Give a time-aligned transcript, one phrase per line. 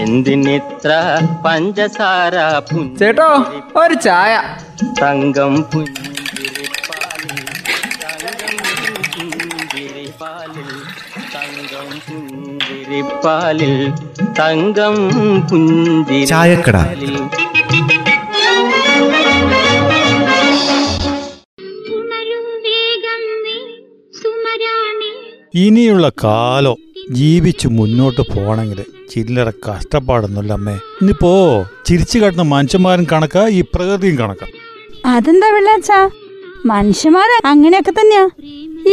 [0.00, 0.90] എന്തിനിത്ര
[1.46, 2.34] പഞ്ചസാര
[2.98, 3.30] ചേട്ടോ
[3.76, 4.34] ഒരു ചായ.
[5.02, 7.40] തങ്കം പുഞ്ചിരിപ്പാലിൽ
[11.34, 13.74] തങ്കം പുഞ്ചിരിപ്പാലിൽ
[14.38, 14.96] തങ്കം
[16.26, 16.76] ചായക്കട.
[24.20, 25.10] സുമരാണി.
[25.54, 26.76] ഇനിയുള്ള കാലം
[27.10, 28.80] ജീവിച്ചു മുന്നോട്ട് പോണെങ്കിൽ
[29.10, 30.72] ചില്ലറ കഷ്ടപ്പാടൊന്നുമില്ല അമ്മേ.
[30.72, 31.32] ഇന്നിപ്പോ
[31.86, 34.44] ചിരിച്ചു കാട്ടുന്ന മനുഷ്യന്മാരും കണക്ക ഈ പ്രകൃതിയും കണക്ക.
[35.06, 36.10] അതെന്താ വെള്ളാച്ചാ?
[36.66, 38.24] മനുഷ്യന്മാർ അങ്ങനെയൊക്കെ തന്നെയാ.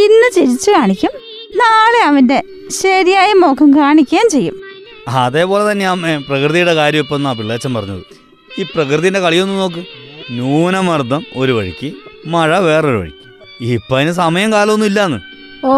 [0.04, 1.10] ഇന്ന് ചിരിച്ചു കാണിക്കും
[1.56, 4.60] നാളെ അവന്റെ ശരിയായ മുഖം കാണിക്കുകയും ചെയ്യും.
[5.08, 6.16] അതേപോലെ തന്നെയാ അമ്മേ.
[6.16, 8.02] പ്രകൃതിയുടെ കാര്യം ഇപ്പം എന്നാ പിള്ളേച്ചൻ പറഞ്ഞത്?
[8.60, 9.82] ഈ പ്രകൃതിന്റെ കളിയൊന്ന് നോക്ക്.
[10.30, 11.92] ന്യൂനമർദ്ദം ഒരു വഴിക്ക്
[12.26, 13.24] മഴ വേറൊരു വഴിക്ക്.
[13.64, 15.18] ഇപ്പൊ അതിന് സമയം കാലമൊന്നും ഇല്ലാന്ന്.
[15.66, 15.74] ഓ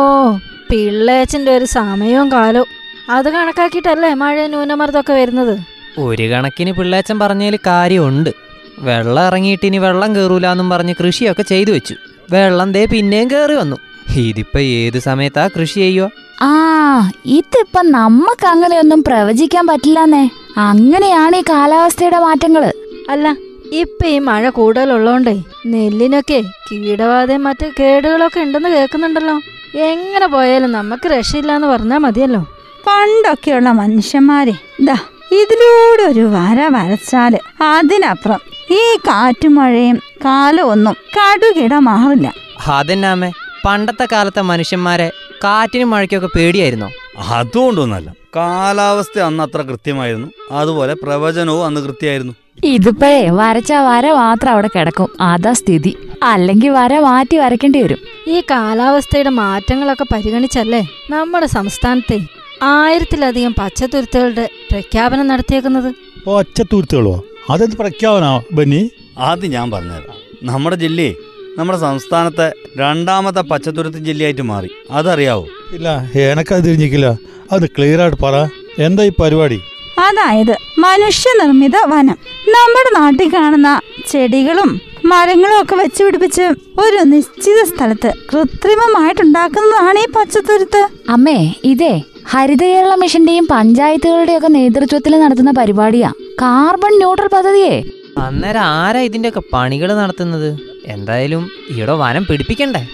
[0.70, 2.77] പിള്ളേച്ചന്റെ ഒരു സമയവും കാലവും.
[3.10, 5.58] അത് കണക്കാക്കിയിട്ടല്ലേ മഴ ന്യൂനമർദ്ദമൊക്കെ വരുന്നത്?
[5.98, 8.30] ഒരു കണക്കിന് പിള്ളേച്ചൻ പറഞ്ഞതിൽ കാര്യമുണ്ട്.
[8.78, 11.94] വെള്ളം ഇറങ്ങിയിട്ട് ഇനി വെള്ളം കയറൂലെന്നും പറഞ്ഞ് കൃഷിയൊക്കെ ചെയ്തു വെച്ചു.
[12.30, 13.76] വെള്ളം ദേ പിന്നെയും കയറി വന്നു.
[14.16, 16.10] ഇതിപ്പോ ഏത് സമയത്താ കൃഷി ചെയ്യുക?
[16.42, 20.30] ആ ഇതിപ്പോ നമുക്ക് അങ്ങനെയൊന്നും പ്രവചിക്കാൻ പറ്റില്ലെന്നേ.
[20.56, 22.72] അങ്ങനെയാണ് ഈ കാലാവസ്ഥയുടെ മാറ്റങ്ങൾ
[23.10, 23.36] അല്ല
[23.72, 29.40] ഇപ്പൊ ഈ മഴ കൂടുതലുള്ളോണ്ടേ നെല്ലിനൊക്കെ കീടബാധയും മറ്റ് കേടുകളൊക്കെ ഉണ്ടെന്ന് കേൾക്കുന്നുണ്ടല്ലോ.
[29.74, 32.57] എങ്ങനെ പോയാലും നമുക്ക് രക്ഷയില്ലാന്ന് പറഞ്ഞാൽ മതിയല്ലോ.
[32.88, 34.92] പണ്ടൊക്കെയുള്ള മനുഷ്യന്മാരെ ദാ
[35.32, 38.38] ഇതിലൂടെ ഒരു വര വരച്ചാൽ അതിനപ്പുറം
[38.70, 42.34] ഈ കാറ്റും മഴയും കാലമൊന്നും കടുകിട മാറില്ല
[42.66, 43.32] അതെന്നാമേ
[43.64, 45.12] പണ്ടത്തെ കാലത്തെ മനുഷ്യന്മാരെ
[45.44, 46.90] കാറ്റിനും മഴയ്ക്കൊക്കെ പേടിയായിരുന്നോ?
[47.28, 48.14] അതുകൊണ്ടൊന്നല്ല.
[48.36, 50.28] കാലാവസ്ഥ അന്ന് അത്ര കൃത്യമായിരുന്നു.
[50.50, 52.32] അതുപോലെ പ്രവചനവും അന്ന് കൃത്യമായിരുന്നു.
[52.64, 55.08] ഇതിപ്പോഴേ വരച്ച വര മാത്രം അവിടെ കിടക്കും.
[55.20, 55.96] അതാ സ്ഥിതി.
[56.22, 57.98] അല്ലെങ്കിൽ വര മാറ്റി വരയ്ക്കേണ്ടി വരും.
[58.28, 62.18] ഈ കാലാവസ്ഥയുടെ മാറ്റങ്ങളൊക്കെ പരിഗണിച്ചല്ലേ നമ്മുടെ സംസ്ഥാനത്തെ?
[62.62, 65.94] ആയിരത്തിലധികം പച്ചത്തുരുത്തുകളുടെ പ്രഖ്യാപനം നടത്തിയേക്കുന്നത്?
[66.26, 68.90] പച്ചത്തുരുത്തുകളോ അതെന്ത് പ്രഖ്യാപനോ ബന്നി?
[69.18, 70.16] അത് ഞാൻ പറഞ്ഞുതരാം.
[70.42, 71.14] നമ്മുടെ ജില്ലയെ
[71.58, 74.70] നമ്മുടെ സംസ്ഥാനത്തെ രണ്ടാമത്തെ പച്ചത്തുരുത്ത് ജില്ലയായിട്ട് മാറി.
[74.90, 75.46] അതറിയാവോ?
[75.72, 77.18] ഇല്ല എനക്കത് തിരിഞ്ഞിക്കില്ല
[77.52, 78.48] അത് ക്ലിയർ ആയിട്ട് പറ.
[78.78, 79.60] എന്താ ഈ പരിപാടി?
[79.98, 82.18] അതായത് മനുഷ്യനിർമ്മിത വനം.
[82.48, 86.42] നമ്മുടെ നാട്ടിൽ കാണുന്ന ചെടികളും മരങ്ങളും ഒക്കെ വെച്ച് പിടിപ്പിച്ച്
[86.78, 90.88] ഒരു നിശ്ചിത സ്ഥലത്ത് കൃത്രിമമായിട്ടുണ്ടാക്കുന്നതാണ് ഈ പച്ചത്തുരുത്ത്.
[91.08, 96.12] അമ്മേ ഇതേ ഹരിത കേരള മിഷന്റെയും പഞ്ചായത്തുകളുടെയും ഒക്കെ നേതൃത്വത്തിൽ നടത്തുന്ന പരിപാടിയാ.
[96.42, 97.82] കാർബൺ ന്യൂട്രൽ പദ്ധതിയെ.
[98.18, 100.58] അന്നേരം ആരാ ഇതിന്റെ ഒക്കെ പണികൾ നടത്തുന്നത്?
[100.86, 102.88] എന്തായാലും ഇവിടെ വനം പിടിപ്പിക്കണ്ടേ?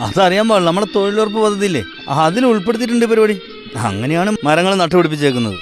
[0.00, 0.68] അതറിയാൻ പാടില്ല.
[0.68, 1.82] നമ്മുടെ തൊഴിലുറപ്പ് പദ്ധതിയില്ലേ?
[2.08, 3.40] അതിൽ ഉൾപ്പെടുത്തിയിട്ടുണ്ട് പരിപാടി.
[3.76, 5.58] അങ്ങനെയാണ് മരങ്ങൾ നട്ടുപിടിപ്പിച്ചേക്കുന്നത്.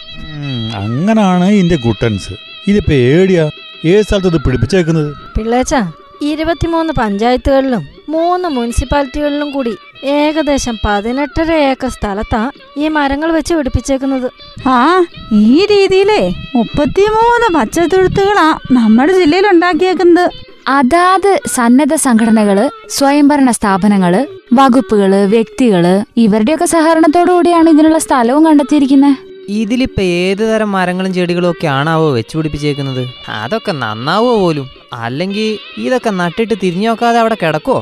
[0.74, 2.32] അങ്ങനാണ് ഇതിന്റെ ഗുട്ടൻസ്.
[2.68, 3.50] ഇതിപ്പോ ഏടിയാ?
[3.84, 5.16] ഏത് സ്ഥലത്ത് ഇത് പിടിപ്പിച്ചേക്കുന്നത്?
[5.38, 5.74] പിള്ളേച്ച
[6.22, 9.72] ഇരുപത്തിമൂന്ന് പഞ്ചായത്തുകളിലും മൂന്ന് മുനിസിപ്പാലിറ്റികളിലും കൂടി
[10.16, 12.42] ഏകദേശം പതിനെട്ടര ഏക്കർ സ്ഥലത്താ
[12.76, 14.28] ഈ മരങ്ങൾ വെച്ച് പിടിപ്പിച്ചേക്കുന്നത്.
[14.66, 16.22] ആ ഈ രീതിയിലേ
[16.56, 20.26] മുപ്പത്തിമൂന്ന് പച്ചത്തുഴുത്തുകളാ നമ്മുടെ ജില്ലയിൽ ഉണ്ടാക്കിയേക്കുന്നത്
[20.68, 22.58] അതാത് സന്നദ്ധ സംഘടനകൾ
[22.96, 24.14] സ്വയംഭരണ സ്ഥാപനങ്ങൾ
[24.52, 25.84] വകുപ്പുകൾ വ്യക്തികൾ
[26.24, 29.16] ഇവരുടെയൊക്കെ സഹകരണത്തോടു കൂടിയാണ് ഇതിനുള്ള സ്ഥലവും കണ്ടെത്തിയിരിക്കുന്നത്
[29.60, 33.04] ഇതിലിപ്പോ ഏത് തരം മരങ്ങളും ചെടികളും ഒക്കെ ആണാവോ വെച്ചു പിടിപ്പിച്ചേക്കുന്നത്?
[33.42, 34.66] അതൊക്കെ നന്നാവോ പോലും?
[35.04, 35.46] അല്ലെങ്കിൽ
[35.84, 37.78] ഇതൊക്കെ നട്ടിട്ട് തിരിഞ്ഞു നോക്കാതെ അവിടെ കിടക്കുവോ?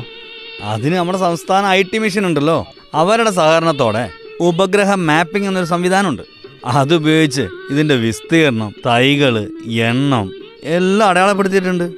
[0.63, 2.65] അതിന് നമ്മുടെ സംസ്ഥാന ഐ ടി മിഷൻ ഉണ്ടല്ലോ.
[2.93, 4.09] അവരുടെ സഹകരണത്തോടെ
[4.39, 6.21] ഉപഗ്രഹ മാപ്പിംഗ് എന്നൊരു സംവിധാനമുണ്ട്.
[6.65, 10.31] അതുപയോഗിച്ച് ഇതിന്റെ വിസ്തീർണം തൈകൾ എണ്ണം
[10.63, 11.91] എല്ലാം അടയാളപ്പെടുത്തിയിട്ടുണ്ട്.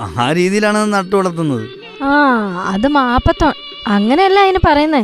[0.00, 1.68] ആ രീതിയിലാണ് അത് നട്ടു വളർത്തുന്നത്.
[2.02, 3.52] ആ അത് മാപ്പത്തോ.
[3.86, 5.00] അങ്ങനെയല്ല അതിന് പറയുന്നേ.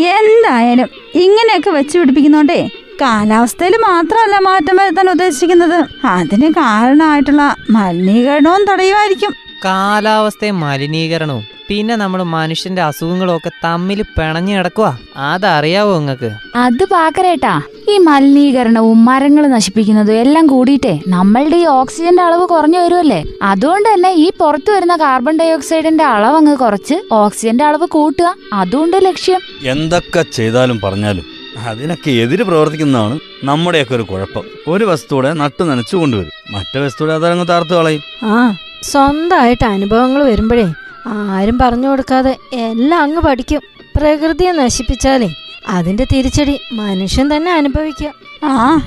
[0.00, 6.06] എന്തായാലും ഇങ്ങനെയൊക്കെ വെച്ച് പിടിപ്പിക്കുന്നോണ്ടേ കാലാവസ്ഥയിൽ മാത്രമല്ല മാറ്റം വരുത്താൻ ഉദ്ദേശിക്കുന്നത്.
[6.06, 9.32] അതിന് കാരണമായിട്ടുള്ള മലിനീകരണവും തടയുമായിരിക്കും.
[9.64, 17.60] കാലാവസ്ഥയും മലിനീകരണവും പിന്നെ നമ്മൾ മനുഷ്യന്റെ അസുഖങ്ങളൊക്കെ തമ്മിൽ പിണഞ്ഞു കിടക്കുക അതറിയാവോ നിങ്ങൾക്ക് അത് പാക്കരേട്ടാ.
[17.90, 24.32] ഈ മലിനീകരണവും മരങ്ങൾ നശിപ്പിക്കുന്നതും എല്ലാം കൂടിയിട്ടേ നമ്മളുടെ ഈ ഓക്സിജന്റെ അളവ് കുറഞ്ഞു വരുമല്ലേ അതുകൊണ്ട് തന്നെ ഈ
[24.40, 28.34] പുറത്തു വരുന്ന കാർബൺ ഡൈ ഓക്സൈഡിന്റെ അളവ് അങ്ങ് കുറച്ച് ഓക്സിജന്റെ അളവ് കൂട്ടുക.
[28.52, 29.40] അതുകൊണ്ട് ലക്ഷ്യം.
[29.64, 31.24] എന്തൊക്കെ ചെയ്താലും പറഞ്ഞാലും
[31.58, 34.44] അതിനൊക്കെ എതിര് പ്രവർത്തിക്കുന്നതാണ് നമ്മുടെയൊക്കെ ഒരു കുഴപ്പം.
[34.68, 38.02] ഒരു വസ്തുവിടെ നട്ടു നനച്ചു കൊണ്ടുവരും മറ്റേ വസ്തുവിടെ അതങ്ങ് താർത്തു കളയും.
[38.22, 40.66] ആ സ്വന്തമായിട്ട് അനുഭവങ്ങൾ വരുമ്പോഴേ
[41.06, 43.60] ആരും പറഞ്ഞു കൊടുക്കാതെ എല്ലാം അങ്ങ് പഠിക്കും.
[43.96, 45.28] പ്രകൃതിയെ നശിപ്പിച്ചാലേ
[45.68, 48.12] അതിന്റെ തിരിച്ചടി മനുഷ്യൻ തന്നെ അനുഭവിക്കുക
[48.44, 48.80] ആ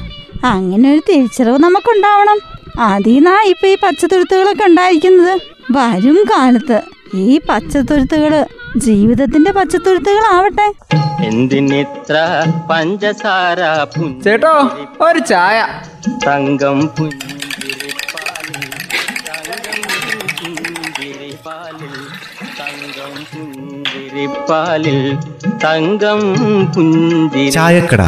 [0.44, 2.40] അങ്ങനെ ഒരു തിരിച്ചറിവ് നമുക്കുണ്ടാവണം.
[2.80, 5.42] അതിനാ ഇപ്പൊ ഈ പച്ചത്തുരുത്തുകളൊക്കെ ഉണ്ടായിരിക്കുന്നത്.
[5.72, 6.82] വരും കാലത്ത്
[7.16, 8.46] ഈ പച്ചത്തുരുത്തുകൾ
[8.78, 10.74] ജീവിതത്തിന്റെ പച്ചത്തുരുത്തുകളാവട്ടെ.
[11.24, 12.16] എന്തിനിത്ര
[12.72, 13.60] പഞ്ചസാര
[14.24, 14.72] ചേട്ടോ
[15.02, 15.68] ഒരു ചായ.
[16.28, 17.29] തങ്കം പുഞ്ചിരിപ്പാലിൽ
[27.52, 28.02] ചായക്കട.